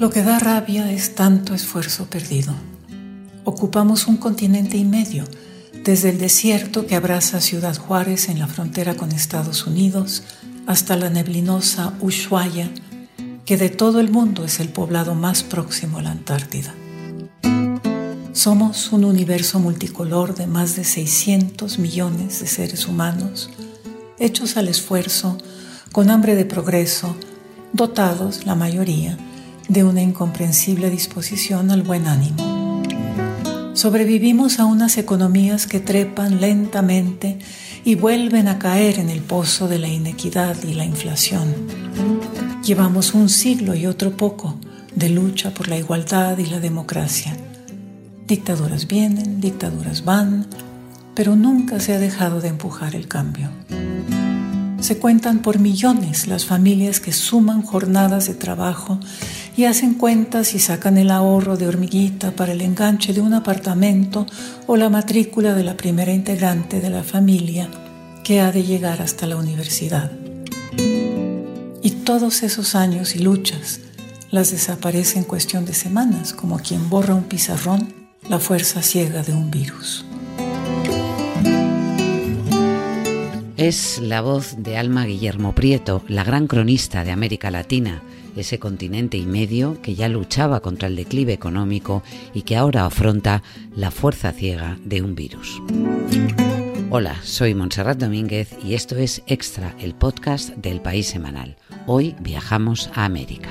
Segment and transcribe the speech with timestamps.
[0.00, 2.54] Lo que da rabia es tanto esfuerzo perdido.
[3.44, 5.24] Ocupamos un continente y medio,
[5.84, 10.22] desde el desierto que abraza Ciudad Juárez en la frontera con Estados Unidos
[10.66, 12.70] hasta la neblinosa Ushuaia,
[13.44, 16.74] que de todo el mundo es el poblado más próximo a la Antártida.
[18.32, 23.50] Somos un universo multicolor de más de 600 millones de seres humanos,
[24.18, 25.36] hechos al esfuerzo,
[25.92, 27.14] con hambre de progreso,
[27.74, 29.18] dotados, la mayoría,
[29.70, 32.82] de una incomprensible disposición al buen ánimo.
[33.72, 37.38] Sobrevivimos a unas economías que trepan lentamente
[37.84, 41.54] y vuelven a caer en el pozo de la inequidad y la inflación.
[42.64, 44.56] Llevamos un siglo y otro poco
[44.96, 47.36] de lucha por la igualdad y la democracia.
[48.26, 50.48] Dictaduras vienen, dictaduras van,
[51.14, 53.50] pero nunca se ha dejado de empujar el cambio.
[54.80, 58.98] Se cuentan por millones las familias que suman jornadas de trabajo
[59.56, 64.26] y hacen cuentas y sacan el ahorro de hormiguita para el enganche de un apartamento
[64.66, 67.68] o la matrícula de la primera integrante de la familia
[68.24, 70.10] que ha de llegar hasta la universidad.
[71.82, 73.80] Y todos esos años y luchas
[74.30, 77.92] las desaparece en cuestión de semanas, como quien borra un pizarrón
[78.28, 80.04] la fuerza ciega de un virus.
[83.56, 88.02] Es la voz de Alma Guillermo Prieto, la gran cronista de América Latina,
[88.36, 92.02] ese continente y medio que ya luchaba contra el declive económico
[92.34, 93.42] y que ahora afronta
[93.74, 95.62] la fuerza ciega de un virus.
[96.90, 101.56] Hola, soy Montserrat Domínguez y esto es Extra, el podcast del País Semanal.
[101.86, 103.50] Hoy viajamos a América.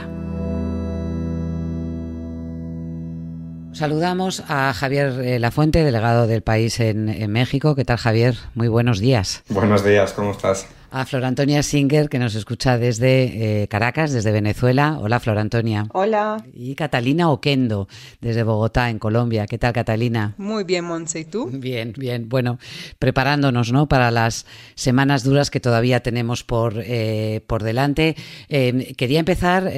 [3.72, 7.76] Saludamos a Javier eh, Lafuente, delegado del país en, en México.
[7.76, 8.36] ¿Qué tal, Javier?
[8.56, 9.42] Muy buenos días.
[9.48, 10.68] Buenos días, ¿cómo estás?
[10.92, 14.98] A Flor Antonia Singer, que nos escucha desde eh, Caracas, desde Venezuela.
[15.00, 15.88] Hola, Flor Antonia.
[15.94, 16.44] Hola.
[16.54, 17.88] Y Catalina Oquendo,
[18.22, 19.46] desde Bogotá, en Colombia.
[19.46, 20.34] ¿Qué tal, Catalina?
[20.38, 21.22] Muy bien, Monse.
[21.22, 21.50] ¿Y tú?
[21.52, 22.30] Bien, bien.
[22.30, 22.60] Bueno,
[22.98, 23.88] preparándonos ¿no?
[23.88, 28.16] para las semanas duras que todavía tenemos por, eh, por delante.
[28.50, 29.72] Eh, quería empezar,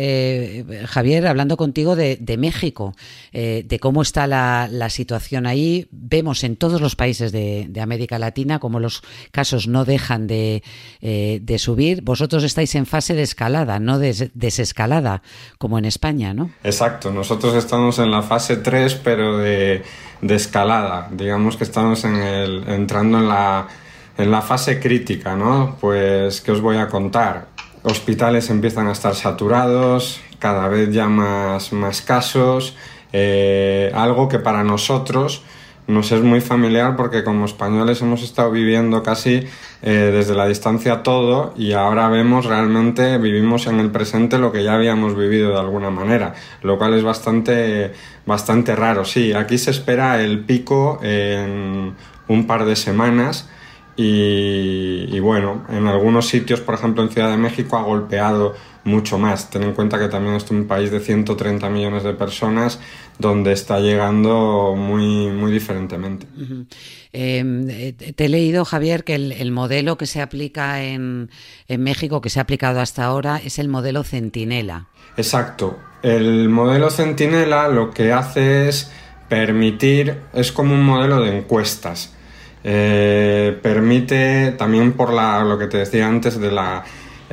[0.85, 2.95] Javier, hablando contigo de, México,
[3.33, 5.87] de cómo está la, situación ahí.
[5.91, 10.63] Vemos en todos los países de, de América Latina cómo los casos no dejan de
[11.01, 12.03] eh, de subir.
[12.03, 15.23] Vosotros estáis en fase de escalada, no de desescalada,
[15.57, 16.51] como en España, ¿no?
[16.63, 19.83] Exacto, nosotros estamos en la fase 3, pero de,
[20.21, 21.09] escalada.
[21.11, 23.67] Digamos que estamos en el, entrando en la,
[24.17, 25.75] en la fase crítica, ¿no?
[25.81, 27.47] Pues, ¿qué os voy a contar?
[27.81, 32.75] Hospitales empiezan a estar saturados, cada vez ya más, más casos,
[33.11, 35.43] eh, algo que para nosotros
[35.87, 39.47] nos es muy familiar porque como españoles hemos estado viviendo casi
[39.81, 44.63] eh, desde la distancia todo y ahora vemos realmente, vivimos en el presente lo que
[44.63, 47.91] ya habíamos vivido de alguna manera, lo cual es bastante,
[48.25, 49.05] bastante raro.
[49.05, 51.95] Sí, aquí se espera el pico en
[52.27, 53.49] un par de semanas.
[53.97, 59.17] Y, y, bueno, en algunos sitios, por ejemplo en Ciudad de México, ha golpeado mucho
[59.19, 59.49] más.
[59.49, 62.79] Ten en cuenta que también es un país de 130 millones de personas
[63.21, 66.25] donde está llegando muy, muy diferentemente.
[67.13, 71.29] Em, eh, te he leído, Javier, que el, modelo que se aplica en,
[71.67, 74.87] en, México, que se ha aplicado hasta ahora, es el modelo Centinela.
[75.15, 75.79] Exacto.
[76.01, 78.91] El modelo Centinela lo que hace es
[79.29, 82.13] permitir, es como un modelo de encuestas.
[82.63, 86.83] Eh, permite también por la, lo que te decía antes de la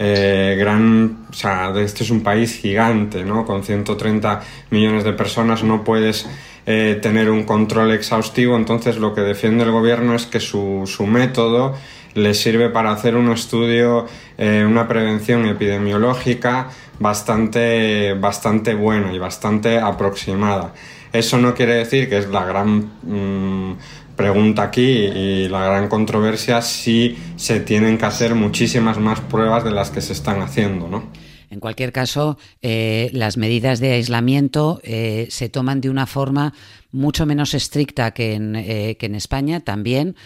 [0.01, 3.45] eh, gran, o sea, este es un país gigante, ¿no?
[3.45, 6.29] Con 130 millones de personas no puedes
[6.67, 11.05] eh, tener un control exhaustivo, entonces lo que defiende el gobierno es que su, su
[11.09, 11.75] método
[12.15, 16.69] le sirve para hacer un estudio, eh, una prevención epidemiológica
[17.01, 20.75] bastante, bastante buena y bastante aproximada.
[21.13, 23.77] Eso no quiere decir que es la gran mm,
[24.19, 29.71] pregunta aquí y la gran controversia si se tienen que hacer muchísimas más pruebas de
[29.71, 31.05] las que se están haciendo, ¿no?
[31.51, 36.53] En cualquier caso, eh, las medidas de aislamiento eh, se toman de una forma
[36.93, 40.17] mucho menos estricta que en, eh, que en España también,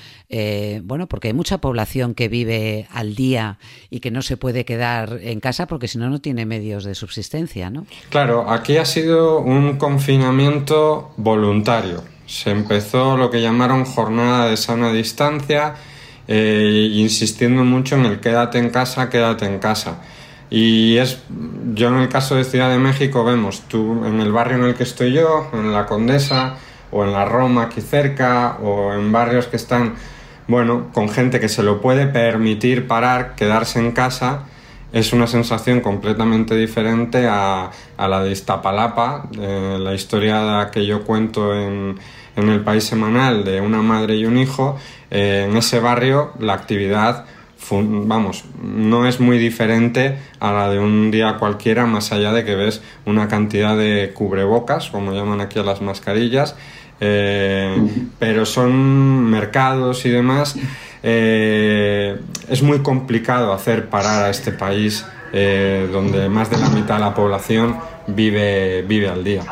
[0.84, 3.58] bueno, porque hay mucha población que vive al día
[3.90, 6.94] y que no se puede quedar en casa porque si no, no tiene medios de
[6.94, 7.86] subsistencia, ¿no?
[8.08, 14.92] Claro, aquí ha sido un confinamiento voluntario se empezó lo que llamaron jornada de sana
[14.92, 15.74] distancia,
[16.28, 19.98] eh, insistiendo mucho en el quédate en casa, quédate en casa.
[20.50, 21.18] Y es,
[21.74, 24.74] yo en el caso de Ciudad de México vemos, tú en el barrio en el
[24.74, 26.56] que estoy yo, en la Condesa,
[26.90, 29.94] o en la Roma aquí cerca, o en barrios que están,
[30.46, 34.44] bueno, con gente que se lo puede permitir parar, quedarse en casa,
[34.92, 41.98] es una sensación completamente diferente a, la de Iztapalapa, la historia que yo cuento en,
[42.36, 44.76] en, el país semanal de una madre y un hijo.
[45.10, 47.24] Eh, en ese barrio la actividad,
[47.70, 52.54] vamos, no es muy diferente a la de un día cualquiera, más allá de que
[52.54, 56.54] ves una cantidad de cubrebocas, como llaman aquí a las mascarillas,
[57.00, 57.76] eh,
[58.18, 60.56] pero son mercados y demás
[61.02, 66.94] eh, es muy complicado hacer parar a este país eh, donde más de la mitad
[66.94, 67.76] de la población
[68.06, 69.42] vive, vive al día.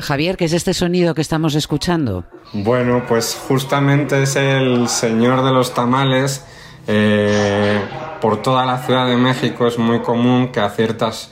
[0.00, 2.24] Javier, ¿qué es este sonido que estamos escuchando?
[2.52, 6.44] Bueno, pues justamente es el señor de los tamales.
[6.88, 7.80] Eh,
[8.20, 11.30] por toda la Ciudad de México es muy común que a ciertas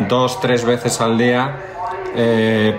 [0.00, 1.66] dos, tres veces al día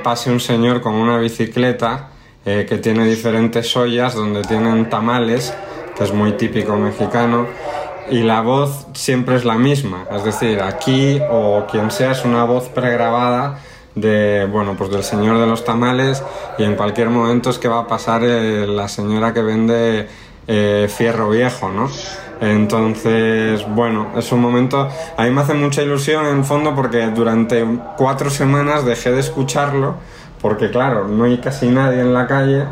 [0.03, 2.09] pase un señor con una bicicleta
[2.45, 5.53] eh, que tiene diferentes ollas donde tienen tamales,
[5.97, 7.47] que es muy típico mexicano,
[8.09, 12.43] y la voz siempre es la misma, es decir, aquí o quien sea es una
[12.43, 13.59] voz pregrabada
[13.95, 16.23] de bueno pues del señor de los tamales
[16.57, 20.07] y en cualquier momento es que va a pasar eh, la señora que vende
[20.47, 21.89] eh, fierro viejo, ¿no?
[22.41, 27.63] Entonces, bueno, es un momento, a mí me hace mucha ilusión en fondo porque durante
[27.97, 29.97] cuatro semanas dejé de escucharlo
[30.41, 32.65] porque claro, no hay casi nadie en la calle.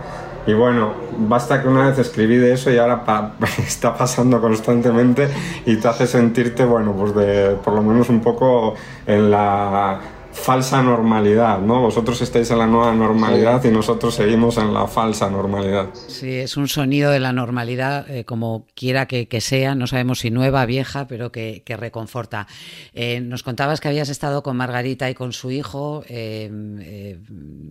[0.48, 3.04] Y bueno, basta que una vez escribí de eso y ahora
[3.60, 5.28] está pasando constantemente
[5.66, 8.74] y te hace sentirte, bueno, pues de por lo menos un poco
[9.06, 10.00] en la
[10.32, 11.82] falsa normalidad, ¿no?
[11.82, 15.90] Vosotros estáis en la nueva normalidad y nosotros seguimos en la falsa normalidad.
[16.08, 20.32] Sí, es un sonido de la normalidad, eh, como quiera que, sea, no sabemos si
[20.32, 22.48] nueva, vieja, pero que, reconforta.
[22.94, 27.20] Eh, nos contabas que habías estado con Margarita y con su hijo, eh,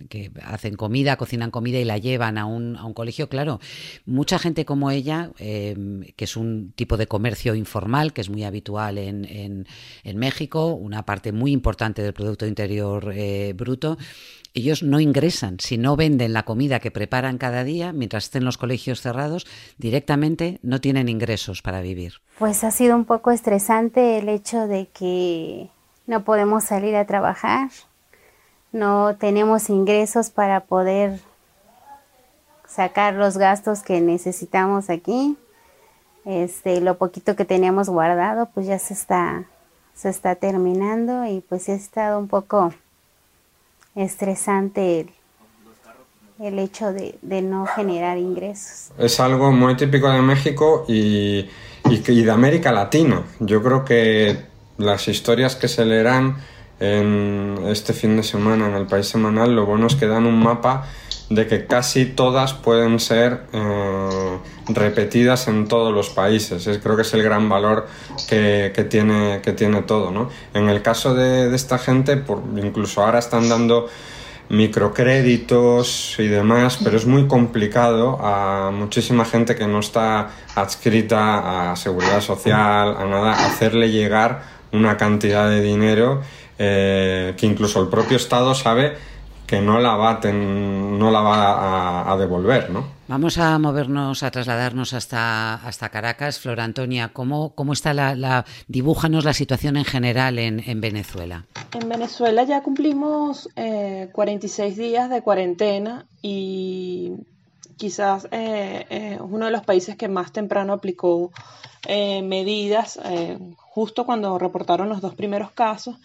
[0.09, 3.29] que hacen comida, cocinan comida y la llevan a un, a un colegio.
[3.29, 3.59] Claro,
[4.05, 8.97] mucha gente como ella, que es un tipo de comercio informal, que es muy habitual
[8.97, 9.67] en, en,
[10.03, 13.13] en México, una parte muy importante del Producto Interior
[13.55, 13.97] Bruto,
[14.53, 18.57] ellos no ingresan, si no venden la comida que preparan cada día, mientras estén los
[18.57, 19.47] colegios cerrados,
[19.77, 22.15] directamente no tienen ingresos para vivir.
[22.37, 25.69] Pues ha sido un poco estresante el hecho de que
[26.05, 27.69] no podemos salir a trabajar,
[28.73, 31.21] no tenemos ingresos para poder
[32.67, 35.37] sacar los gastos que necesitamos aquí.
[36.25, 39.45] Este, lo poquito que teníamos guardado, pues ya se está,
[39.99, 42.73] se está terminando y pues he estado un poco
[43.95, 45.07] estresante
[46.41, 48.93] el, hecho de, no generar ingresos.
[48.97, 51.49] Es algo muy típico de México y,
[51.89, 53.23] y, de América Latina.
[53.41, 54.37] Yo creo que
[54.77, 56.37] las historias que se leerán
[56.79, 60.39] en este fin de semana en el país semanal, lo bueno es que dan un
[60.41, 60.85] mapa
[61.29, 66.65] de que casi todas pueden ser eh, repetidas en todos los países.
[66.65, 67.87] Es, creo que es el gran valor
[68.27, 70.11] que, que, tiene, que tiene todo.
[70.11, 70.29] ¿no?
[70.53, 73.87] En el caso de, de esta gente, por, incluso ahora están dando
[74.49, 81.75] microcréditos y demás, pero es muy complicado a muchísima gente que no está adscrita a
[81.75, 84.41] seguridad social, a nada, hacerle llegar
[84.71, 86.21] una cantidad de dinero
[86.59, 88.97] eh, que incluso el propio Estado sabe
[89.47, 92.85] que no la va, a, no la va a, devolver, ¿no?
[93.07, 96.37] Vamos a movernos, a trasladarnos hasta, hasta Caracas.
[96.37, 101.45] Flor Antonia, ¿cómo, cómo está la, la, dibújanos la situación en general en, en Venezuela?
[101.73, 107.13] En Venezuela ya cumplimos eh, 46 días de cuarentena y
[107.75, 111.31] quizás eh, eh, uno de los países que más temprano aplicó
[111.87, 115.95] eh, medidas, eh, justo cuando reportaron los dos primeros casos.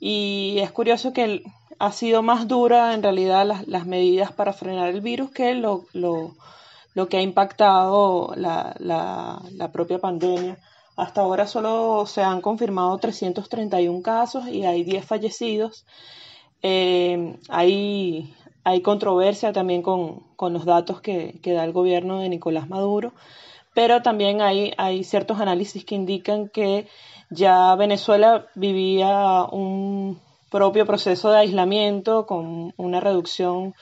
[0.00, 1.42] Y es curioso que
[1.78, 6.34] ha sido más dura en realidad las, medidas para frenar el virus que lo, lo,
[6.94, 10.58] lo que ha impactado la, la, propia pandemia.
[10.96, 15.84] Hasta ahora solo se han confirmado 331 casos y hay 10 fallecidos.
[16.62, 22.28] Eh, hay, hay controversia también con, con los datos que, que, da el gobierno de
[22.28, 23.12] Nicolás Maduro,
[23.74, 26.88] pero también hay, hay ciertos análisis que indican que
[27.30, 30.20] ya Venezuela vivía un,
[30.50, 33.74] propio proceso de aislamiento con una reducción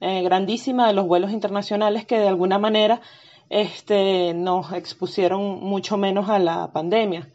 [0.00, 3.00] eh, grandísima de los vuelos internacionales que de alguna manera
[3.48, 7.28] este, nos expusieron mucho menos a la pandemia.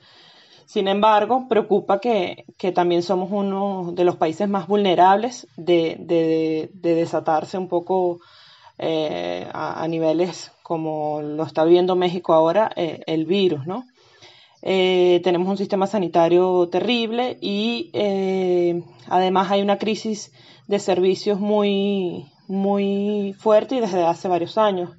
[0.65, 7.67] Sin embargo, preocupa que, también somos uno de los países más vulnerables de, desatarse un
[7.67, 8.19] poco
[8.79, 13.85] eh, a, niveles como lo está viendo México ahora, eh, el virus, ¿no?
[14.67, 20.33] Eh, tenemos un sistema sanitario terrible y eh, además hay una crisis
[20.67, 24.89] de servicios muy, muy fuerte y desde hace varios años.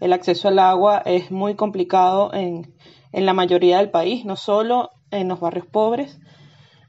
[0.00, 2.74] el acceso al agua es muy complicado en,
[3.12, 6.18] en la mayoría del país, no solo en los barrios pobres.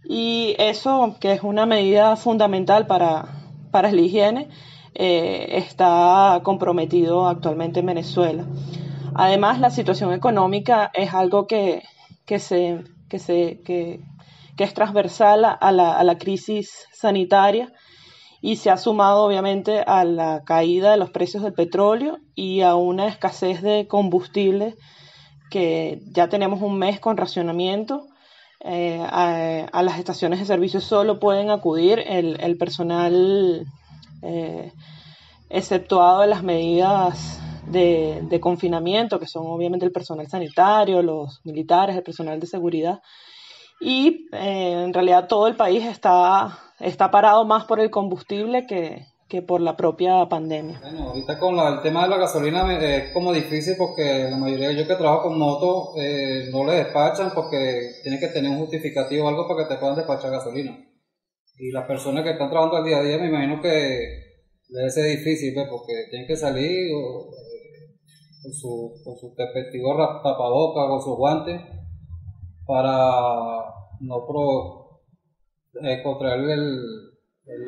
[0.04, 4.50] Y eso, que es una medida fundamental para, para la higiene,
[4.96, 8.46] eh, está comprometido actualmente en Venezuela.
[9.14, 11.84] Además, la situación económica es algo que,
[12.26, 14.02] que, se, que, se, que,
[14.58, 17.72] que es transversal a la, a la crisis sanitaria
[18.42, 22.76] y se ha sumado obviamente a la caída de los precios del petróleo y a
[22.76, 24.76] una escasez de combustible
[25.50, 28.08] que ya tenemos un mes con racionamiento.
[28.60, 33.66] Eh, a, las estaciones de servicio solo pueden acudir el, personal
[34.22, 34.72] eh,
[35.50, 42.04] exceptuado de las medidas de, confinamiento, que son obviamente el personal sanitario, los militares, el
[42.04, 43.02] personal de seguridad.
[43.80, 49.08] Y eh, en realidad todo el país está está parado más por el combustible que,
[49.48, 50.80] por la propia pandemia.
[50.80, 54.76] Bueno, ahorita con el tema de la gasolina es como difícil porque la mayoría de
[54.76, 59.26] yo que trabajo con moto eh, no le despachan porque tiene que tener un justificativo
[59.26, 60.78] o algo para que te puedan despachar gasolina.
[61.58, 63.70] Y las personas que están trabajando al día a día me imagino que
[64.70, 67.43] debe ser difícil pues, porque tienen que salir eh,
[68.44, 71.62] con su, con su respectivo tapabocas, con sus guantes
[72.68, 73.64] para
[74.02, 75.02] no pro,
[75.82, 76.80] eh, contraer el,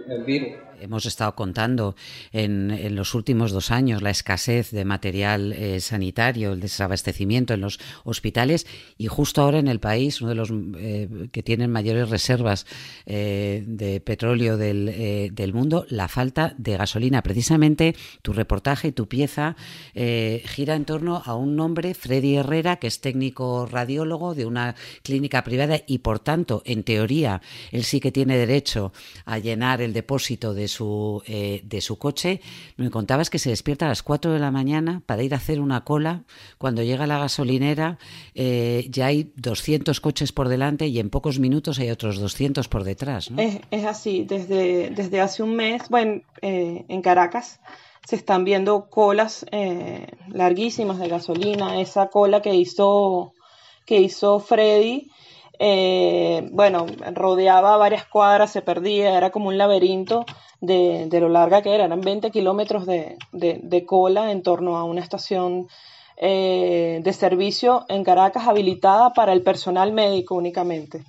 [0.09, 0.53] el, virus.
[0.79, 1.95] Hemos estado contando
[2.31, 7.79] en, los últimos dos años la escasez de material eh, sanitario, el desabastecimiento en los
[8.03, 8.67] hospitales
[8.97, 12.65] y justo ahora en el país, uno de los eh, que tienen mayores reservas
[13.05, 17.21] eh, de petróleo del, del, mundo, la falta de gasolina.
[17.21, 19.55] Precisamente tu reportaje, tu pieza,
[19.93, 25.43] gira en torno a un nombre, Freddy Herrera, que es técnico radiólogo de una clínica
[25.43, 27.41] privada y por tanto, en teoría,
[27.71, 28.91] él sí que tiene derecho
[29.25, 32.41] a llenar el depósito de su, eh, de su coche,
[32.77, 35.59] me contabas que se despierta a las 4 de la mañana para ir a hacer
[35.59, 36.23] una cola.
[36.57, 37.97] Cuando llega a la gasolinera
[38.33, 42.83] eh, ya hay 200 coches por delante y en pocos minutos hay otros 200 por
[42.83, 43.29] detrás.
[43.37, 47.59] Es, así, desde, desde hace un mes, bueno, eh, en Caracas
[48.07, 49.45] se están viendo colas
[50.27, 53.33] larguísimas de gasolina, esa cola que hizo,
[53.85, 55.09] que hizo Freddy
[56.51, 60.25] bueno, rodeaba varias cuadras, se perdía, era como un laberinto
[60.65, 65.67] de, lo larga que era, eran 20 kilómetros de, cola en torno a una estación
[66.17, 71.03] eh, de servicio en Caracas habilitada para el personal médico únicamente.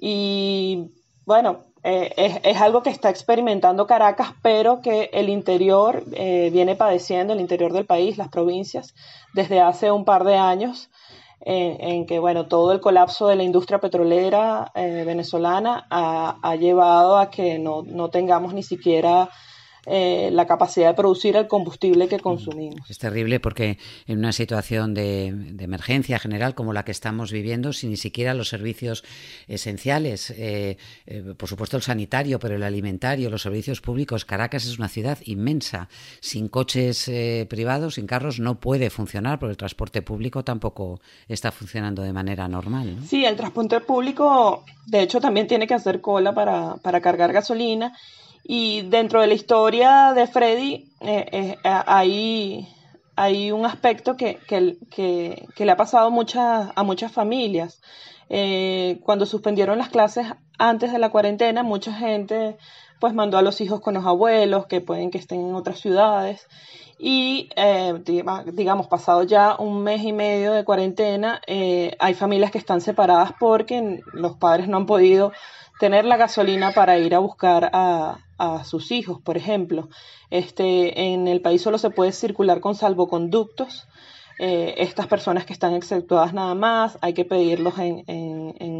[0.00, 0.90] Y
[1.24, 7.40] bueno, eh, es, algo que está experimentando Caracas, pero que el interior viene padeciendo, el
[7.40, 8.94] interior del país, las provincias,
[9.34, 10.90] desde hace un par de años
[11.48, 17.16] en, que bueno, todo el colapso de la industria petrolera eh, venezolana ha, ha, llevado
[17.16, 19.30] a que no, no tengamos ni siquiera
[19.88, 22.90] eh, la capacidad de producir el combustible que consumimos.
[22.90, 23.78] Es terrible porque
[24.08, 25.28] en una situación de,
[25.60, 29.04] emergencia general como la que estamos viviendo, sin ni siquiera los servicios
[29.46, 30.76] esenciales, eh,
[31.06, 35.18] eh, por supuesto el sanitario, pero el alimentario, los servicios públicos, Caracas es una ciudad
[35.24, 35.88] inmensa.
[36.18, 37.08] Sin coches
[37.48, 42.48] privados, sin carros, no puede funcionar, porque el transporte público tampoco está funcionando de manera
[42.48, 42.96] normal.
[43.06, 47.92] Sí, el transporte público, de hecho, también tiene que hacer cola para, para cargar gasolina
[48.48, 52.68] y dentro de la historia de Freddy eh, eh, hay,
[53.16, 54.38] hay, un aspecto que,
[55.56, 57.80] le ha pasado a muchas familias.
[58.28, 60.26] Eh, cuando suspendieron las clases
[60.58, 62.56] antes de la cuarentena, mucha gente
[63.00, 66.46] pues mandó a los hijos con los abuelos, que pueden que estén en otras ciudades.
[66.98, 67.50] Y
[68.52, 74.00] digamos, pasado ya un mes y medio de cuarentena, hay familias que están separadas porque
[74.14, 75.32] los padres no han podido
[75.78, 79.88] tener la gasolina para ir a buscar a, a sus hijos, por ejemplo.
[80.30, 83.86] Este, en el país solo se puede circular con salvoconductos.
[84.38, 88.75] Eh, estas personas que están exceptuadas nada más, hay que pedirlos en, en, en,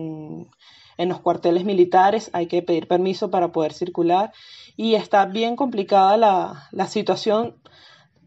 [0.99, 4.33] los cuarteles militares, hay que pedir permiso para poder circular.
[4.77, 7.57] Y está bien complicada la, la situación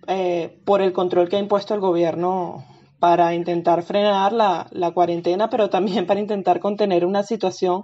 [0.07, 2.65] eh, por el control que ha impuesto el gobierno
[2.99, 7.83] para intentar frenar la, la cuarentena, pero también para intentar contener una situación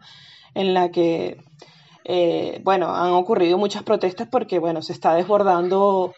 [0.54, 1.38] en la que
[2.04, 6.14] eh, bueno, han ocurrido muchas protestas porque, bueno, se está desbordando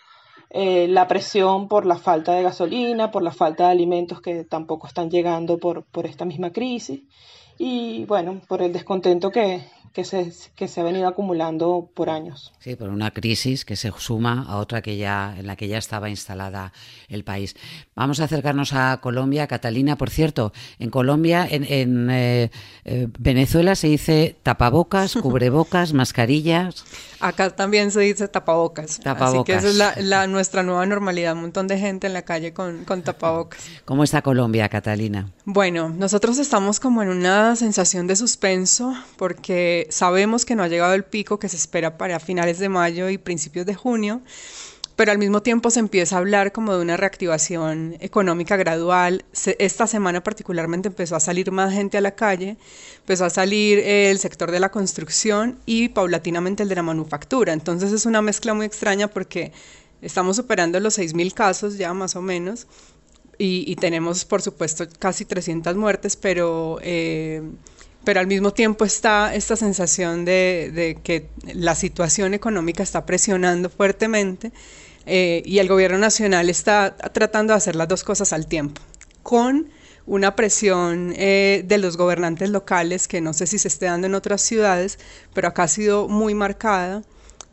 [0.50, 4.88] eh, la presión por la falta de gasolina, por la falta de alimentos que tampoco
[4.88, 7.04] están llegando por, por esta misma crisis
[7.58, 9.64] y, bueno, por el descontento que,
[9.98, 12.54] que se, que se ha venido acumulando por años.
[12.60, 15.80] Sí, por una crisis que se suma a otra que ya, en la que ya
[15.80, 16.72] estaba instalada
[17.10, 17.56] el país.
[17.96, 19.48] Vamos a acercarnos a Colombia.
[19.48, 22.52] Catalina, por cierto, en Colombia, en, eh,
[22.86, 26.86] eh, Venezuela se dice tapabocas, cubrebocas, mascarillas.
[27.20, 29.00] Acá también se dice tapabocas.
[29.04, 31.34] Así que esa es la, nuestra nueva normalidad.
[31.34, 33.66] Un montón de gente en la calle con, con tapabocas.
[33.86, 35.32] ¿Cómo está Colombia, Catalina?
[35.46, 40.94] Bueno, nosotros estamos como en una sensación de suspenso porque sabemos que no ha llegado
[40.94, 44.22] el pico que se espera para finales de mayo y principios de junio
[44.98, 49.24] pero al mismo tiempo se empieza a hablar como de una reactivación económica gradual.
[49.60, 52.58] esta semana particularmente empezó a salir más gente a la calle,
[52.98, 57.54] empezó a salir el sector de la construcción y paulatinamente el de la manufactura.
[57.54, 59.52] Entonces es una mezcla muy extraña porque
[60.02, 62.66] estamos superando los 6.000 casos ya más o menos
[63.38, 66.80] y, tenemos por supuesto casi 300 muertes, pero...
[66.82, 67.44] Eh,
[68.08, 74.54] pero al mismo tiempo está esta sensación de, que la situación económica está presionando fuertemente
[75.06, 78.82] eh, y el gobierno nacional está tratando de hacer las dos cosas al tiempo,
[79.24, 79.68] con
[80.06, 84.16] una presión eh, de los gobernantes locales que no sé si se esté dando en
[84.16, 85.00] otras ciudades,
[85.34, 87.04] pero acá ha sido muy marcada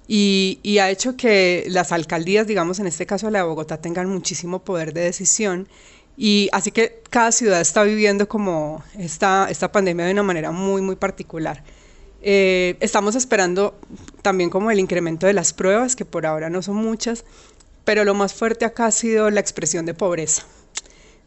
[0.07, 4.09] y, y, ha hecho que las alcaldías, digamos en este caso la de Bogotá, tengan
[4.09, 5.67] muchísimo poder de decisión
[6.17, 10.83] y así que cada ciudad está viviendo como esta, esta pandemia de una manera muy,
[10.83, 11.65] muy particular.
[12.23, 13.79] Eh, estamos esperando
[14.23, 17.25] también como el incremento de las pruebas, que por ahora no son muchas,
[17.85, 20.45] pero lo más fuerte acá ha sido la expresión de pobreza,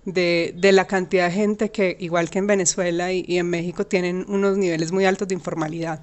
[0.05, 3.85] de, de la cantidad de gente que, igual que en Venezuela y, y en México,
[3.85, 6.01] tienen unos niveles muy altos de informalidad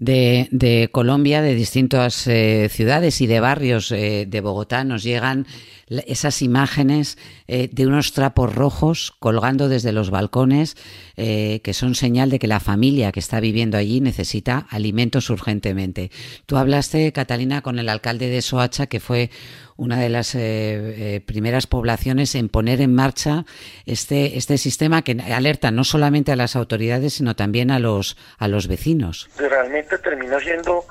[0.00, 5.46] de, Colombia, de distintas eh, ciudades y de barrios eh, de Bogotá, nos llegan
[5.88, 10.76] esas imágenes eh, de unos trapos rojos colgando desde los balcones,
[11.16, 16.12] que son señal de que la familia que está viviendo allí necesita alimentos urgentemente.
[16.46, 19.30] Tú hablaste, Catalina, con el alcalde de Soacha, que fue
[19.78, 23.44] una de las eh, eh, primeras poblaciones en poner en marcha
[23.86, 28.48] este, este sistema que alerta no solamente a las autoridades, sino también a los, a
[28.48, 29.30] los vecinos.
[29.38, 30.84] Realmente termina siendo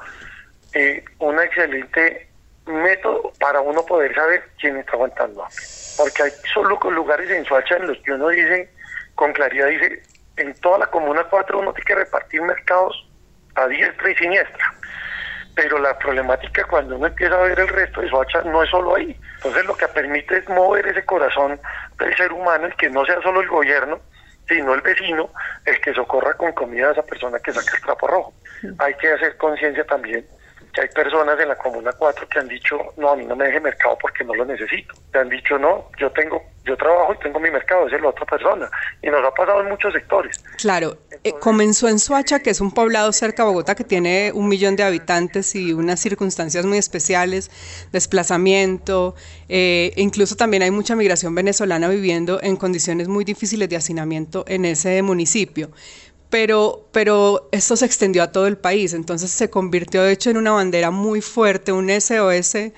[0.74, 2.30] eh, un excelente
[2.66, 5.46] método para uno poder saber quién está aguantando
[5.98, 8.72] Porque hay solo lugares en Suacha en los que uno dice,
[9.16, 10.02] con claridad dice,
[10.38, 13.06] en toda la Comuna 4 uno tiene que repartir mercados
[13.56, 14.74] a diestra y siniestra
[15.58, 18.96] pero la problemática cuando uno empieza a ver el resto de Soacha no es solo
[18.96, 19.20] ahí.
[19.38, 21.60] Entonces lo que permite es mover ese corazón
[21.98, 24.00] del ser humano y que no sea solo el gobierno,
[24.48, 25.32] sino el vecino
[25.66, 28.34] el que socorra con comida a esa persona que saca el trapo rojo.
[28.78, 30.24] Hay que hacer conciencia también
[30.78, 33.46] que hay personas en la Comuna 4 que han dicho, no, a mí no me
[33.46, 34.94] deje mercado porque no lo necesito.
[35.12, 38.28] Que han dicho, no, yo tengo, yo trabajo y tengo mi mercado, es la otra
[38.28, 38.70] persona.
[39.02, 40.38] Y nos ha pasado en muchos sectores.
[40.58, 44.48] Claro, eh, comenzó en Suacha, que es un poblado cerca de Bogotá que tiene un
[44.48, 47.50] millón de habitantes y unas circunstancias muy especiales,
[47.92, 49.16] desplazamiento,
[49.50, 54.66] eh, incluso también hay mucha migración venezolana viviendo en condiciones muy difíciles de hacinamiento en
[54.66, 55.72] ese municipio
[56.30, 60.38] pero, pero esto se extendió a todo el país, entonces se convirtió de hecho en
[60.38, 62.72] una bandera muy fuerte, un SOS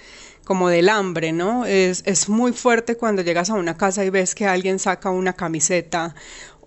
[0.43, 1.65] como del hambre, ¿no?
[1.65, 5.33] Es, es muy fuerte cuando llegas a una casa y ves que alguien saca una
[5.33, 6.15] camiseta.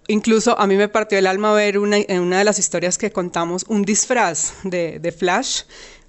[0.08, 3.12] Incluso a mí me partió el alma ver una, en una de las historias que
[3.12, 5.62] contamos un disfraz de, de Flash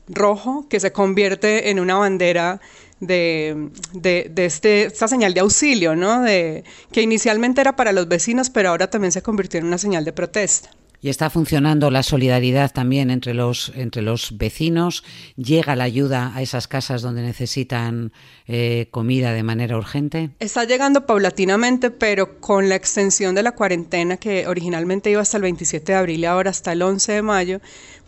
[0.07, 2.59] rojo que se convierte en una bandera
[3.07, 6.21] de, de, de este, esta señal de auxilio, ¿no?
[6.21, 10.05] De, que inicialmente era para los vecinos, pero ahora también se convirtió en una señal
[10.05, 10.69] de protesta.
[11.03, 15.03] Y está funcionando la solidaridad también entre los, entre los vecinos.
[15.35, 18.13] Llega la ayuda a esas casas donde necesitan
[18.47, 20.29] eh, comida de manera urgente.
[20.39, 25.43] Está llegando paulatinamente, pero con la extensión de la cuarentena que originalmente iba hasta el
[25.43, 27.59] 27 de abril y ahora hasta el 11 de mayo,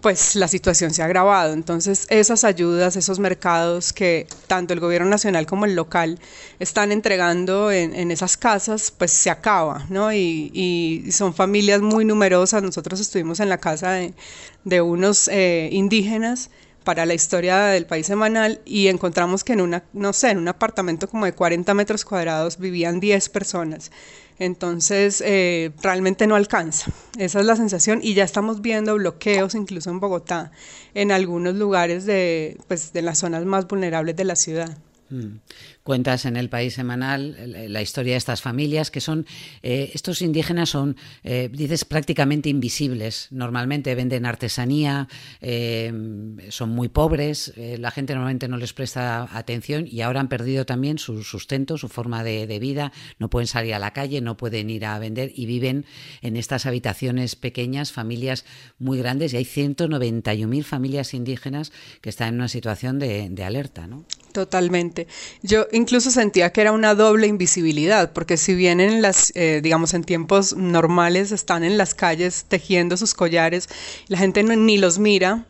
[0.06, 1.52] pues la situación se ha agravado.
[1.54, 6.20] Entonces, esas ayudas, esos mercados que tanto el gobierno nacional como el local
[6.60, 10.14] están entregando en, esas casas, pues se acaba, ¿no?
[10.14, 12.62] Y, son familias muy numerosas.
[12.62, 13.94] Nosotros estuvimos en la casa
[14.64, 16.52] de, unos eh, indígenas
[16.86, 20.48] para la historia del país semanal y encontramos que en una, no sé, en un
[20.48, 23.92] apartamento como de 40 metros cuadrados vivían 10 personas.
[24.40, 26.92] Entonces, eh, realmente no alcanza.
[27.18, 30.52] Esa es la sensación y ya estamos viendo bloqueos incluso en Bogotá,
[30.94, 34.78] en algunos lugares de, pues, de las zonas más vulnerables de la ciudad.
[35.10, 35.38] Mm.
[35.86, 37.38] Cuentas en el país semanal
[37.70, 39.28] la historia de estas familias que son,
[39.62, 43.28] eh, estos indígenas son, eh, dices, prácticamente invisibles.
[43.30, 45.08] Normalmente venden artesanía,
[45.42, 45.94] eh,
[46.50, 50.98] son muy pobres, la gente normalmente no les presta atención y ahora han perdido también
[50.98, 54.86] su sustento, su forma de, vida, no pueden salir a la calle, no pueden ir
[54.86, 55.86] a vender y viven
[56.24, 58.44] en estas habitaciones pequeñas, familias
[58.80, 61.72] muy grandes y hay 191.000 familias indígenas
[62.02, 63.86] que están en una situación de, de alerta.
[63.86, 64.04] ¿no?
[64.36, 65.08] Totalmente.
[65.44, 69.94] Yo incluso sentía que era una doble invisibilidad, porque si bien en las, eh, digamos,
[69.94, 73.70] en tiempos normales están en las calles tejiendo sus collares,
[74.08, 75.46] la gente ni los mira,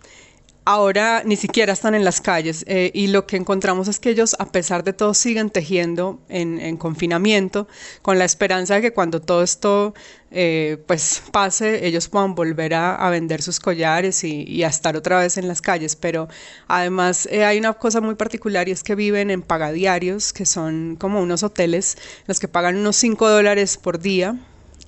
[0.65, 4.36] ahora ni siquiera están en las calles eh, y lo que encontramos es que ellos
[4.39, 7.67] a pesar de todo siguen tejiendo en, confinamiento
[8.01, 9.93] con la esperanza de que cuando todo esto
[10.32, 15.38] eh, pues pase ellos puedan volver a, vender sus collares y, a estar otra vez
[15.38, 15.95] en las calles.
[15.95, 16.28] Pero
[16.67, 20.97] además eh, hay una cosa muy particular y es que viven en pagadiarios que son
[20.99, 24.36] como unos hoteles los que pagan unos 5 dólares por día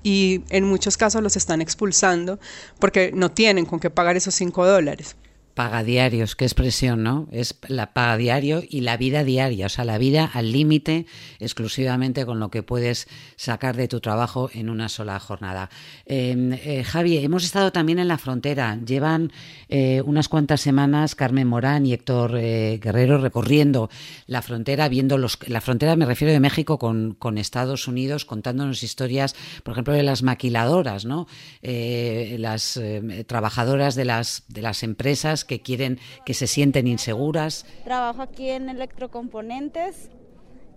[0.03, 2.39] y en muchos casos los están expulsando
[2.79, 5.15] porque no tienen con qué pagar esos 5 dólares
[5.57, 7.27] paga diarios, qué expresión, ¿no?
[7.31, 11.07] Es la paga diario y la vida diaria, o sea, la vida al límite
[11.39, 15.71] exclusivamente con lo que puedes sacar de tu trabajo en una sola jornada.
[16.05, 18.77] Em, eh, Javi, hemos estado también en la frontera.
[18.85, 19.31] Llevan
[19.67, 23.89] eh, unas cuantas semanas Carmen Morán y Héctor eh, Guerrero recorriendo
[24.27, 28.83] la frontera, viendo los, la frontera, me refiero de México con, con Estados Unidos, contándonos
[28.83, 31.25] historias, por ejemplo, de las maquiladoras, ¿no?
[31.63, 32.79] las
[33.25, 37.65] trabajadoras de las, de las empresas que quieren, que se sienten inseguras.
[37.83, 40.09] Trabajo aquí en electrocomponentes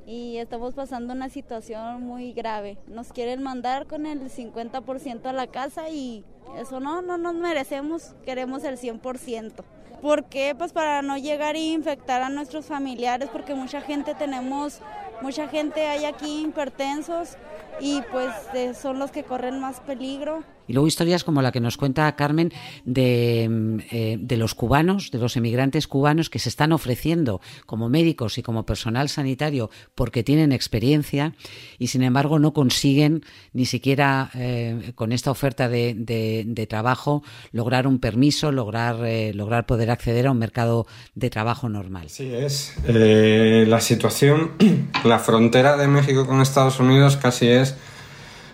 [0.07, 2.79] y estamos pasando una situación muy grave.
[2.87, 6.25] Nos quieren mandar con el 50% a la casa y
[6.59, 9.63] eso no, no nos merecemos, queremos el 100%.
[10.01, 10.55] ¿Por qué?
[10.57, 14.81] Pues para no llegar e infectar a nuestros familiares, porque mucha gente tenemos,
[15.21, 17.37] mucha gente hay aquí hipertensos
[17.81, 20.43] y pues eh, son los que corren más peligro.
[20.71, 22.53] Y luego historias como la que nos cuenta Carmen
[22.85, 27.89] de, mm, eh, de, los cubanos, de los emigrantes cubanos que se están ofreciendo como
[27.89, 31.35] médicos y como personal sanitario porque tienen experiencia
[31.81, 37.89] y sin embargo no consiguen ni siquiera eh, con esta oferta de, de, trabajo lograr
[37.89, 42.11] un permiso, lograr, eh, lograr poder acceder a un mercado de trabajo normal.
[42.11, 44.53] Sí, es la situación,
[45.05, 47.75] la frontera de México con Estados Unidos casi es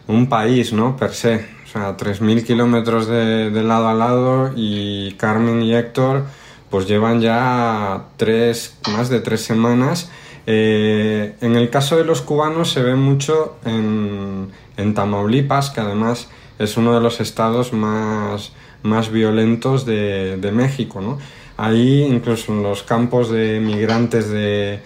[0.06, 0.96] un país, ¿no?
[0.96, 6.24] Per se a 3.000 kilómetros de, lado a lado y Carmen y Héctor
[6.70, 10.10] pues llevan ya tres, más de tres semanas.
[10.46, 14.50] Eh, en el caso de los cubanos se ve mucho en,
[14.94, 18.52] Tamaulipas, que además es uno de los estados más,
[18.82, 21.00] más violentos de, México.
[21.00, 21.18] ¿no?
[21.56, 24.80] Ahí, incluso en los campos de migrantes de,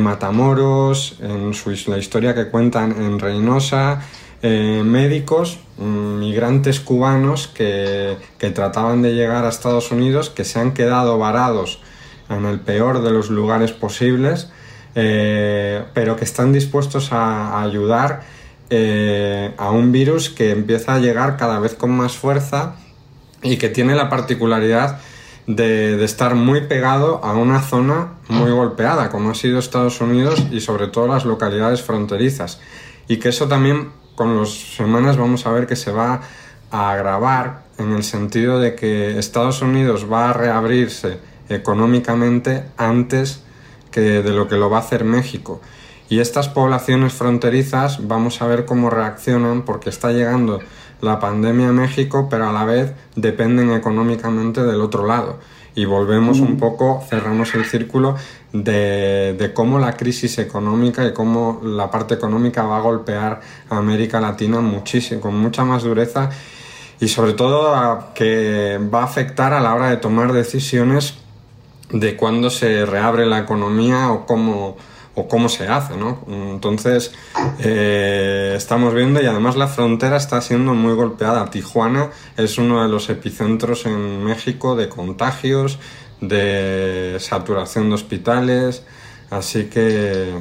[0.00, 4.02] Matamoros, en su, la historia que cuentan en Reynosa,
[4.42, 8.16] eh, médicos, mm, migrantes cubanos que,
[8.54, 11.80] trataban de llegar a Estados Unidos, que se han quedado varados
[12.28, 14.50] en el peor de los lugares posibles,
[14.94, 18.22] eh, pero que están dispuestos a, ayudar
[18.68, 22.76] eh, a un virus que empieza a llegar cada vez con más fuerza
[23.42, 24.98] y que tiene la particularidad
[25.46, 30.42] de, de, estar muy pegado a una zona muy golpeada, como ha sido Estados Unidos
[30.50, 32.60] y sobre todo las localidades fronterizas.
[33.08, 36.22] Y que eso también con las semanas vamos a ver que se va
[36.72, 43.42] a agravar en el sentido de que Estados Unidos va a reabrirse económicamente antes
[43.92, 45.60] que de lo que lo va a hacer México.
[46.08, 50.60] Y estas poblaciones fronterizas vamos a ver cómo reaccionan porque está llegando
[51.00, 55.38] la pandemia a México, pero a la vez dependen económicamente del otro lado.
[55.74, 58.16] Y volvemos un poco, cerramos el círculo
[58.64, 64.20] de, cómo la crisis económica y cómo la parte económica va a golpear a América
[64.20, 66.30] Latina muchísimo, con mucha más dureza
[67.00, 71.14] y sobre todo que va a afectar a la hora de tomar decisiones
[71.90, 74.76] de cuándo se reabre la economía o cómo,
[75.14, 76.18] o cómo se hace, ¿no?
[76.26, 77.12] Entonces,
[77.60, 81.50] eh, estamos viendo y además la frontera está siendo muy golpeada.
[81.50, 85.78] Tijuana es uno de los epicentros en México de contagios,
[86.20, 88.82] de saturación de hospitales,
[89.30, 90.32] así que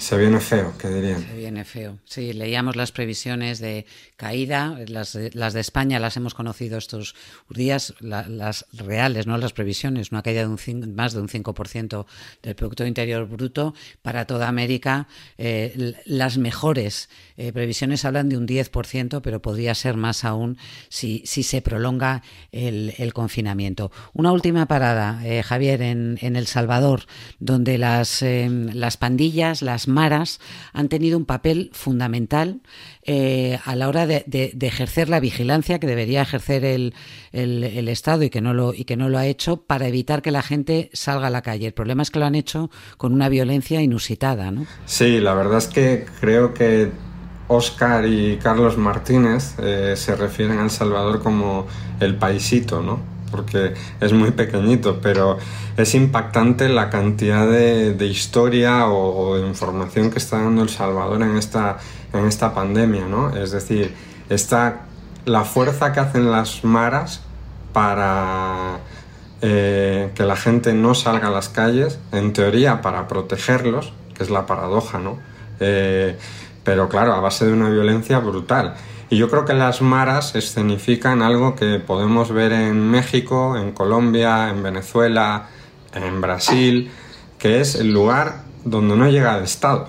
[0.00, 1.20] Se viene feo, ¿qué dirían?
[1.20, 1.98] Se viene feo.
[2.06, 3.84] Sí, leíamos las previsiones de
[4.16, 7.14] caída, las de, las de España las hemos conocido estos
[7.50, 12.06] días, las reales, no las previsiones, una caída de un más de un 5%
[12.42, 13.74] del Producto Interior Bruto.
[14.00, 19.98] Para toda América, eh, las mejores eh, previsiones hablan de un 10%, pero podría ser
[19.98, 20.56] más aún
[20.88, 23.92] si, se prolonga el, confinamiento.
[24.14, 27.02] Una última parada, eh, Javier, en, en, El Salvador,
[27.38, 30.40] donde las, las pandillas, las maras
[30.72, 32.60] han tenido un papel fundamental
[33.02, 34.24] eh, a la hora de,
[34.60, 36.94] ejercer la vigilancia que debería ejercer el,
[37.32, 40.30] el, Estado y que, no lo, y que no lo ha hecho para evitar que
[40.30, 41.66] la gente salga a la calle.
[41.66, 44.50] El problema es que lo han hecho con una violencia inusitada.
[44.50, 44.66] ¿no?
[44.86, 46.90] Sí, la verdad es que creo que
[47.48, 51.66] Oscar y Carlos Martínez eh, se refieren a El Salvador como
[51.98, 53.00] el paisito, ¿no?
[53.30, 55.38] Porque es muy pequeñito, pero
[55.76, 61.36] es impactante la cantidad de, historia o, de información que está dando El Salvador en
[61.36, 61.78] esta,
[62.12, 63.36] en esta pandemia, ¿no?
[63.36, 63.94] Es decir,
[64.28, 64.82] está
[65.24, 67.20] la fuerza que hacen las maras
[67.72, 68.78] para
[69.42, 74.30] eh, que la gente no salga a las calles, en teoría para protegerlos, que es
[74.30, 75.18] la paradoja, ¿no?
[75.60, 76.18] Eh,
[76.64, 78.74] pero claro, a base de una violencia brutal.
[79.10, 84.50] Y yo creo que las maras escenifican algo que podemos ver en México, en Colombia,
[84.50, 85.48] en Venezuela,
[85.92, 86.92] en Brasil,
[87.36, 89.88] que es el lugar donde no llega el Estado.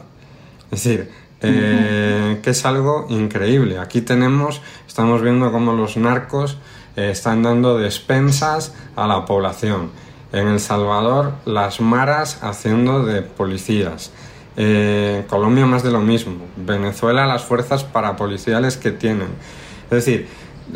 [0.72, 3.78] Es decir, eh, que es algo increíble.
[3.78, 6.58] Aquí tenemos, estamos viendo cómo los narcos
[6.96, 9.92] eh, están dando despensas a la población.
[10.34, 14.12] En El Salvador, las maras haciendo de policías.
[14.58, 16.46] Eh, Colombia más de lo mismo.
[16.58, 19.30] Venezuela las fuerzas parapoliciales que tienen.
[19.86, 20.28] Es decir,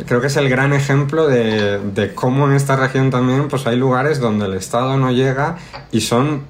[0.06, 3.76] creo que es el gran ejemplo de, de, cómo en esta región también pues hay
[3.76, 5.56] lugares donde el Estado no llega
[5.92, 6.42] y son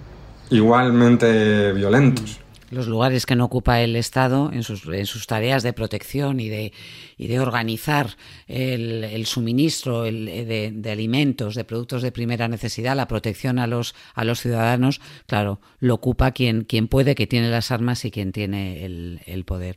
[0.50, 5.72] igualmente violentos los lugares que no ocupa el Estado en sus, en sus tareas de
[5.72, 6.72] protección y de,
[7.16, 13.08] y de organizar el, el suministro de, de, alimentos, de productos de primera necesidad, la
[13.08, 17.70] protección a los, a los ciudadanos, claro, lo ocupa quien, quien puede, que tiene las
[17.70, 19.76] armas y quien tiene el, el poder.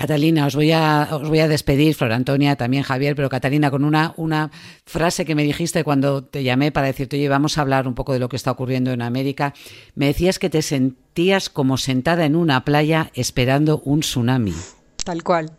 [0.00, 3.84] Catalina, os voy a, os voy a despedir, Flor Antonia, también Javier, pero Catalina, con
[3.84, 4.50] una, una
[4.86, 8.14] frase que me dijiste cuando te llamé para decirte, oye, vamos a hablar un poco
[8.14, 9.52] de lo que está ocurriendo en América.
[9.94, 14.54] Me decías que te sentías como sentada en una playa esperando un tsunami.
[15.04, 15.52] Tal cual.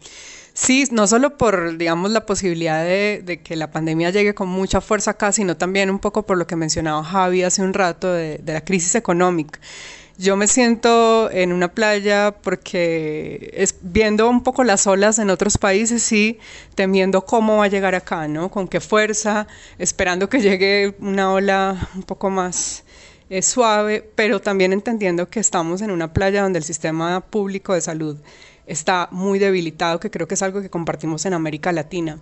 [0.53, 5.11] Sí, no solo por, digamos, la posibilidad de, que la pandemia llegue con mucha fuerza
[5.11, 8.53] acá, sino también un poco por lo que mencionaba Javi hace un rato de, de
[8.53, 9.59] la crisis económica.
[10.17, 15.57] Yo me siento en una playa porque es, viendo un poco las olas en otros
[15.57, 16.37] países y
[16.75, 18.49] temiendo cómo va a llegar acá, ¿no?
[18.49, 19.47] Con qué fuerza,
[19.79, 22.83] esperando que llegue una ola un poco más
[23.29, 27.81] eh, suave, pero también entendiendo que estamos en una playa donde el sistema público de
[27.81, 28.17] salud
[28.67, 32.19] está muy debilitado, que creo que es algo que compartimos en América Latina.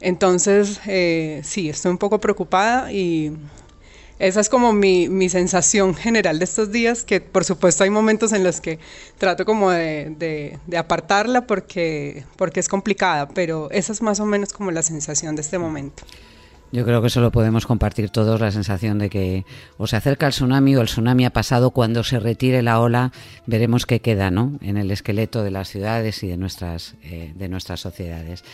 [0.00, 3.32] Entonces, eh, sí, estoy un poco preocupada y
[4.20, 8.32] esa es como mi, mi, sensación general de estos días, que por supuesto hay momentos
[8.32, 8.78] en los que
[9.16, 14.52] trato como de, de, apartarla porque, porque es complicada, pero esa es más o menos
[14.52, 16.04] como la sensación de este momento.
[16.72, 19.44] Yo creo que eso lo podemos compartir todos, la sensación de que
[19.76, 23.12] o se acerca el tsunami o el tsunami ha pasado, cuando se retire la ola
[23.46, 24.58] veremos qué queda ¿no?
[24.60, 28.44] en el esqueleto de las ciudades y de nuestras, eh, de nuestras sociedades.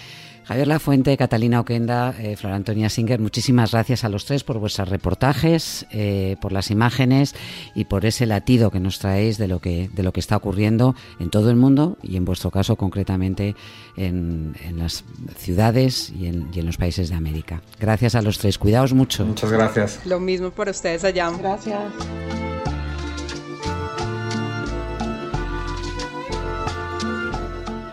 [0.46, 4.88] Javier Lafuente, Catalina Oquenda, eh, Flor Antonia Singer, muchísimas gracias a los tres por vuestros
[4.88, 7.34] reportajes, eh, por las imágenes
[7.74, 10.94] y por ese latido que nos traéis de lo que, de lo que está ocurriendo
[11.18, 13.56] en todo el mundo y en vuestro caso concretamente
[13.96, 15.04] en, las
[15.36, 17.62] ciudades y en, y en, los países de América.
[17.80, 19.26] Gracias a los tres, cuidaos mucho.
[19.26, 20.00] Muchas gracias.
[20.04, 21.28] Lo mismo para ustedes allá.
[21.30, 21.92] Gracias.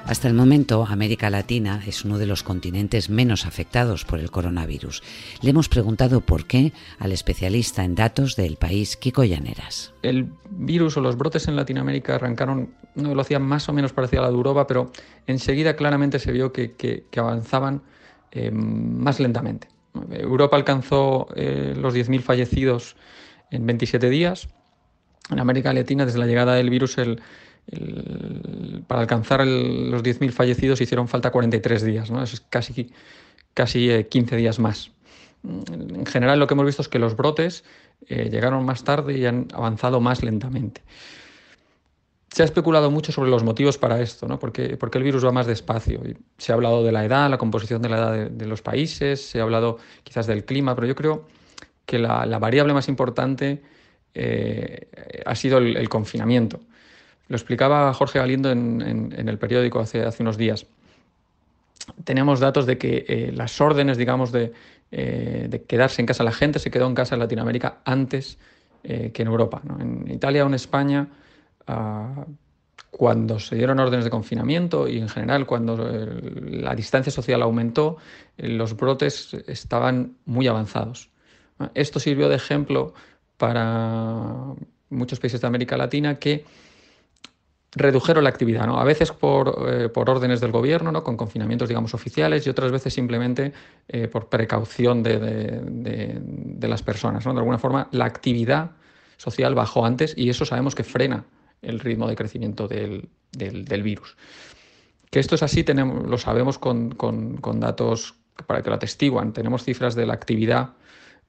[0.06, 5.02] Hasta el momento, América Latina es uno de los continentes menos afectados por el coronavirus.
[5.42, 9.94] Le hemos preguntado por qué al especialista en datos del país, Kiko Llaneras.
[10.02, 14.24] El virus o los brotes en Latinoamérica arrancaron una velocidad más o menos parecida a
[14.24, 14.92] la de Europa, pero
[15.26, 17.82] enseguida claramente se vio que, avanzaban
[18.32, 19.70] eh, más lentamente.
[20.12, 22.98] Europa alcanzó eh, los 10.000 fallecidos
[23.52, 24.50] en 27 días.
[25.30, 27.22] En América Latina, desde la llegada del virus, el,
[28.88, 32.22] para alcanzar los 10.000 fallecidos hicieron falta 43 días, ¿no?
[32.22, 32.92] es casi,
[33.54, 34.92] casi 15 eh, días más.
[35.44, 37.64] En general lo que hemos visto es que los brotes
[38.08, 40.82] eh, llegaron más tarde y han avanzado más lentamente.
[42.32, 44.40] Se ha especulado mucho sobre los motivos para esto, ¿no?
[44.40, 46.02] porque, porque el virus va más despacio.
[46.38, 49.40] Se ha hablado de la edad, la composición de la edad de, los países, se
[49.40, 51.28] ha hablado quizás del clima, pero yo creo
[51.86, 53.62] que la, variable más importante
[54.16, 54.88] eh,
[55.26, 56.60] ha sido el confinamiento.
[57.28, 60.66] Lo explicaba Jorge Galindo en, el periódico hace, unos días.
[62.04, 64.54] Tenemos datos de que eh, las órdenes, digamos, de,
[65.68, 68.38] quedarse en casa, la gente se quedó en casa en Latinoamérica antes
[68.84, 69.62] que en Europa.
[69.80, 71.08] En Italia o en España,
[71.68, 72.26] ah,
[72.94, 77.98] cuando se dieron órdenes de confinamiento y en general cuando la distancia social aumentó,
[78.38, 81.10] los brotes estaban muy avanzados.
[81.74, 82.94] Esto sirvió de ejemplo
[83.38, 84.54] para
[84.92, 86.46] muchos países de América Latina que
[87.76, 88.80] redujeron la actividad, ¿no?
[88.80, 91.04] a veces por, eh, órdenes del gobierno, ¿no?
[91.04, 93.54] con confinamientos digamos, oficiales y otras veces simplemente
[93.88, 96.22] eh, por precaución de,
[96.62, 97.26] las personas.
[97.26, 97.34] ¿no?
[97.34, 98.72] De alguna forma, la actividad
[99.18, 101.26] social bajó antes y eso sabemos que frena
[101.62, 103.10] el ritmo de crecimiento del,
[103.84, 104.18] virus.
[105.10, 108.16] Que esto es así tenemos, lo sabemos con, con datos
[108.48, 109.34] para que lo atestiguan.
[109.34, 110.74] Tenemos cifras de la actividad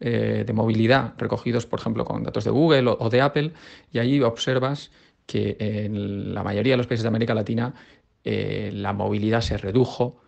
[0.00, 3.52] eh, de movilidad recogidos, por ejemplo, con datos de Google o, de Apple,
[3.92, 4.90] y ahí observas
[5.26, 7.74] que en la mayoría de los países de América Latina
[8.22, 10.20] eh, la movilidad se redujo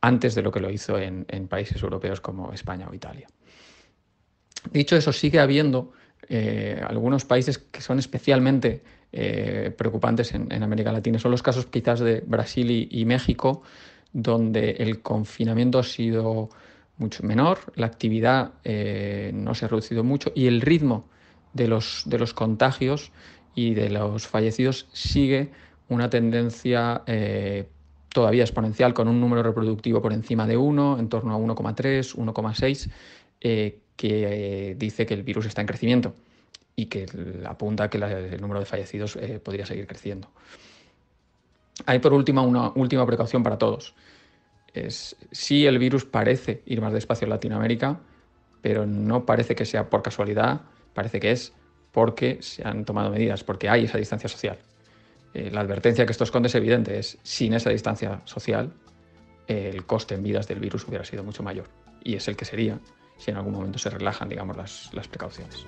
[0.00, 3.28] antes de lo que lo hizo en, países europeos como España o Italia.
[4.70, 5.92] Dicho eso, sigue habiendo
[6.28, 8.82] eh, algunos países que son especialmente
[9.76, 11.18] preocupantes en, América Latina.
[11.18, 13.62] Son los casos quizás de Brasil y México,
[14.10, 16.48] donde el confinamiento ha sido
[16.98, 21.08] mucho menor, la actividad eh, no se ha reducido mucho y el ritmo
[21.52, 23.12] de los, de los contagios
[23.54, 25.50] y de los fallecidos sigue
[25.88, 27.66] una tendencia eh,
[28.08, 32.90] todavía exponencial con un número reproductivo por encima de 1, en torno a 1,3, 1,6,
[33.40, 36.14] eh, que dice que el virus está en crecimiento
[36.74, 37.06] y que
[37.44, 40.28] apunta que el número de fallecidos podría seguir creciendo.
[41.86, 43.94] Hay por último una última precaución para todos
[44.74, 48.00] es sí el virus parece ir más despacio en Latinoamérica,
[48.60, 50.62] pero no parece que sea por casualidad,
[50.94, 51.52] parece que es
[51.92, 54.58] porque se han tomado medidas, porque hay esa distancia social.
[55.34, 58.72] Eh, la advertencia que esto esconde es evidente, es sin esa distancia social
[59.46, 61.66] el coste en vidas del virus hubiera sido mucho mayor
[62.02, 62.78] y es el que sería
[63.18, 65.64] si en algún momento se relajan, digamos, las precauciones.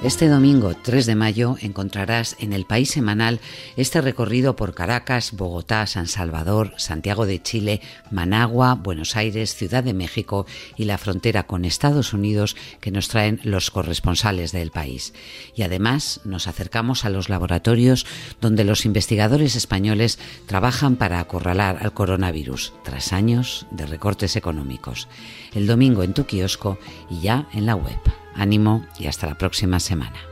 [0.00, 3.40] Este domingo 3 de mayo encontrarás en el País Semanal
[3.76, 7.80] este recorrido por Caracas, Bogotá, San Salvador, Santiago de Chile,
[8.12, 13.40] Managua, Buenos Aires, Ciudad de México y la frontera con Estados Unidos que nos traen
[13.42, 15.14] los corresponsales del país.
[15.56, 18.06] Y además nos acercamos a los laboratorios
[18.40, 25.08] donde los investigadores españoles trabajan para acorralar al coronavirus tras años de recortes económicos.
[25.54, 26.78] El domingo en tu kiosco
[27.10, 27.98] y ya en la web.
[28.38, 30.27] Ánimo y hasta la próxima semana.